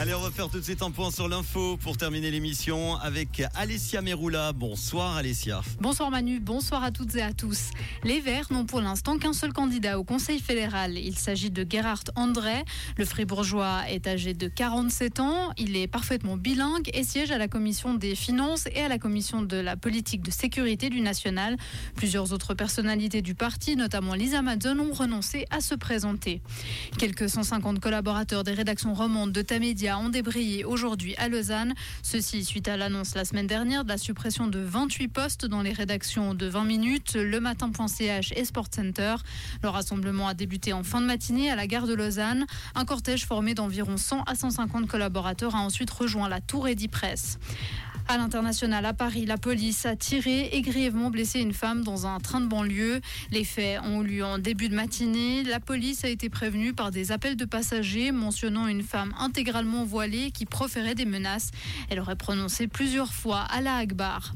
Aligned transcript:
Allez, 0.00 0.14
on 0.14 0.20
va 0.20 0.30
faire 0.30 0.48
tout 0.48 0.60
de 0.60 0.62
suite 0.62 0.80
sur 1.10 1.28
l'info 1.28 1.76
pour 1.76 1.96
terminer 1.96 2.30
l'émission 2.30 2.94
avec 2.98 3.42
Alessia 3.56 4.00
Meroula. 4.00 4.52
Bonsoir 4.52 5.16
Alessia. 5.16 5.60
Bonsoir 5.80 6.12
Manu, 6.12 6.38
bonsoir 6.38 6.84
à 6.84 6.92
toutes 6.92 7.16
et 7.16 7.22
à 7.22 7.32
tous. 7.32 7.70
Les 8.04 8.20
Verts 8.20 8.46
n'ont 8.52 8.64
pour 8.64 8.80
l'instant 8.80 9.18
qu'un 9.18 9.32
seul 9.32 9.52
candidat 9.52 9.98
au 9.98 10.04
Conseil 10.04 10.38
fédéral. 10.38 10.96
Il 10.96 11.18
s'agit 11.18 11.50
de 11.50 11.66
Gerhard 11.68 12.04
André. 12.14 12.64
Le 12.96 13.04
fribourgeois 13.04 13.90
est 13.90 14.06
âgé 14.06 14.34
de 14.34 14.46
47 14.46 15.18
ans. 15.18 15.50
Il 15.58 15.76
est 15.76 15.88
parfaitement 15.88 16.36
bilingue 16.36 16.88
et 16.94 17.02
siège 17.02 17.32
à 17.32 17.38
la 17.38 17.48
commission 17.48 17.94
des 17.94 18.14
finances 18.14 18.68
et 18.72 18.82
à 18.82 18.88
la 18.88 18.98
commission 18.98 19.42
de 19.42 19.56
la 19.56 19.76
politique 19.76 20.22
de 20.22 20.30
sécurité 20.30 20.90
du 20.90 21.00
national. 21.00 21.56
Plusieurs 21.96 22.32
autres 22.32 22.54
personnalités 22.54 23.20
du 23.20 23.34
parti, 23.34 23.74
notamment 23.74 24.14
Lisa 24.14 24.42
Madzon, 24.42 24.78
ont 24.78 24.92
renoncé 24.92 25.44
à 25.50 25.60
se 25.60 25.74
présenter. 25.74 26.40
Quelques 26.98 27.28
150 27.28 27.80
collaborateurs 27.80 28.44
des 28.44 28.52
rédactions 28.52 28.94
romandes 28.94 29.32
de 29.32 29.42
Tamedia 29.42 29.87
ont 29.96 30.10
débrayé 30.10 30.64
aujourd'hui 30.64 31.14
à 31.16 31.28
Lausanne. 31.28 31.74
Ceci 32.02 32.44
suite 32.44 32.68
à 32.68 32.76
l'annonce 32.76 33.14
la 33.14 33.24
semaine 33.24 33.46
dernière 33.46 33.84
de 33.84 33.88
la 33.88 33.96
suppression 33.96 34.46
de 34.46 34.58
28 34.58 35.08
postes 35.08 35.46
dans 35.46 35.62
les 35.62 35.72
rédactions 35.72 36.34
de 36.34 36.46
20 36.46 36.64
minutes, 36.64 37.14
le 37.14 37.40
matin.ch 37.40 38.32
et 38.36 38.44
Sport 38.44 38.66
Center. 38.70 39.16
Le 39.62 39.68
rassemblement 39.68 40.28
a 40.28 40.34
débuté 40.34 40.72
en 40.72 40.82
fin 40.82 41.00
de 41.00 41.06
matinée 41.06 41.50
à 41.50 41.56
la 41.56 41.66
gare 41.66 41.86
de 41.86 41.94
Lausanne. 41.94 42.44
Un 42.74 42.84
cortège 42.84 43.24
formé 43.24 43.54
d'environ 43.54 43.96
100 43.96 44.24
à 44.24 44.34
150 44.34 44.86
collaborateurs 44.86 45.54
a 45.54 45.60
ensuite 45.60 45.90
rejoint 45.90 46.28
la 46.28 46.40
Tour 46.40 46.68
Eddy 46.68 46.88
Presse. 46.88 47.38
À 48.10 48.16
l'international, 48.16 48.86
à 48.86 48.94
Paris, 48.94 49.26
la 49.26 49.36
police 49.36 49.84
a 49.84 49.94
tiré 49.94 50.48
et 50.52 50.62
grièvement 50.62 51.10
blessé 51.10 51.40
une 51.40 51.52
femme 51.52 51.84
dans 51.84 52.06
un 52.06 52.18
train 52.20 52.40
de 52.40 52.46
banlieue. 52.46 53.02
Les 53.30 53.44
faits 53.44 53.82
ont 53.82 54.02
eu 54.02 54.06
lieu 54.06 54.24
en 54.24 54.38
début 54.38 54.70
de 54.70 54.74
matinée. 54.74 55.42
La 55.42 55.60
police 55.60 56.06
a 56.06 56.08
été 56.08 56.30
prévenue 56.30 56.72
par 56.72 56.90
des 56.90 57.12
appels 57.12 57.36
de 57.36 57.44
passagers 57.44 58.10
mentionnant 58.10 58.66
une 58.66 58.82
femme 58.82 59.12
intégralement 59.18 59.84
voilée 59.84 60.30
qui 60.30 60.46
proférait 60.46 60.94
des 60.94 61.04
menaces. 61.04 61.50
Elle 61.90 62.00
aurait 62.00 62.16
prononcé 62.16 62.66
plusieurs 62.66 63.12
fois 63.12 63.46
la 63.60 63.76
Akbar. 63.76 64.32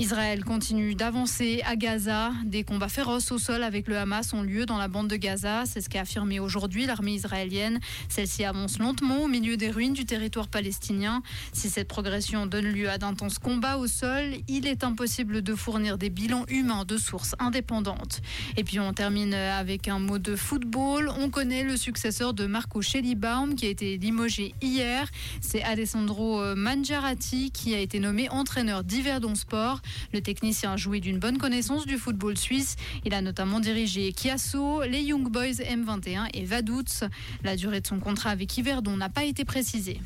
Israël 0.00 0.44
continue 0.44 0.94
d'avancer 0.94 1.60
à 1.66 1.74
Gaza. 1.74 2.30
Des 2.44 2.62
combats 2.62 2.88
féroces 2.88 3.32
au 3.32 3.38
sol 3.38 3.64
avec 3.64 3.88
le 3.88 3.98
Hamas 3.98 4.32
ont 4.32 4.42
lieu 4.42 4.64
dans 4.64 4.78
la 4.78 4.86
bande 4.86 5.08
de 5.08 5.16
Gaza. 5.16 5.64
C'est 5.66 5.80
ce 5.80 5.88
qu'a 5.88 6.02
affirmé 6.02 6.38
aujourd'hui 6.38 6.86
l'armée 6.86 7.14
israélienne. 7.14 7.80
Celle-ci 8.08 8.44
avance 8.44 8.78
lentement 8.78 9.24
au 9.24 9.26
milieu 9.26 9.56
des 9.56 9.70
ruines 9.70 9.94
du 9.94 10.06
territoire 10.06 10.46
palestinien. 10.46 11.20
Si 11.52 11.68
cette 11.68 11.88
progression 11.88 12.46
donne 12.46 12.66
lieu 12.66 12.88
à 12.88 12.98
d'intenses 12.98 13.40
combats 13.40 13.76
au 13.76 13.88
sol, 13.88 14.36
il 14.46 14.68
est 14.68 14.84
impossible 14.84 15.42
de 15.42 15.54
fournir 15.56 15.98
des 15.98 16.10
bilans 16.10 16.44
humains 16.46 16.84
de 16.84 16.96
sources 16.96 17.34
indépendantes. 17.40 18.20
Et 18.56 18.62
puis 18.62 18.78
on 18.78 18.92
termine 18.92 19.34
avec 19.34 19.88
un 19.88 19.98
mot 19.98 20.18
de 20.18 20.36
football. 20.36 21.10
On 21.18 21.28
connaît 21.28 21.64
le 21.64 21.76
successeur 21.76 22.34
de 22.34 22.46
Marco 22.46 22.82
Schellibaum 22.82 23.56
qui 23.56 23.66
a 23.66 23.68
été 23.68 23.98
limogé 23.98 24.54
hier. 24.62 25.08
C'est 25.40 25.64
Alessandro 25.64 26.54
Mangiarati 26.54 27.50
qui 27.50 27.74
a 27.74 27.80
été 27.80 27.98
nommé 27.98 28.28
entraîneur 28.28 28.84
d'Hiverdon 28.84 29.34
Sport. 29.34 29.80
Le 30.12 30.20
technicien 30.20 30.72
a 30.72 30.76
joué 30.76 31.00
d'une 31.00 31.18
bonne 31.18 31.38
connaissance 31.38 31.86
du 31.86 31.98
football 31.98 32.36
suisse. 32.36 32.76
Il 33.04 33.14
a 33.14 33.22
notamment 33.22 33.60
dirigé 33.60 34.12
Chiasso, 34.16 34.82
les 34.82 35.02
Young 35.02 35.28
Boys 35.28 35.60
M21 35.60 36.28
et 36.34 36.44
Vaduz. 36.44 37.04
La 37.44 37.56
durée 37.56 37.80
de 37.80 37.86
son 37.86 37.98
contrat 37.98 38.30
avec 38.30 38.56
Yverdon 38.56 38.96
n'a 38.96 39.08
pas 39.08 39.24
été 39.24 39.44
précisée. 39.44 40.00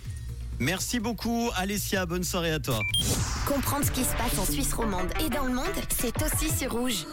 Merci 0.58 1.00
beaucoup 1.00 1.50
Alessia, 1.56 2.06
bonne 2.06 2.24
soirée 2.24 2.52
à 2.52 2.60
toi. 2.60 2.78
Comprendre 3.46 3.84
ce 3.84 3.90
qui 3.90 4.04
se 4.04 4.14
passe 4.14 4.38
en 4.38 4.44
Suisse 4.44 4.72
romande 4.72 5.08
et 5.24 5.28
dans 5.28 5.44
le 5.44 5.54
monde, 5.54 5.66
c'est 5.88 6.14
aussi 6.22 6.56
sur 6.56 6.72
rouge. 6.72 7.04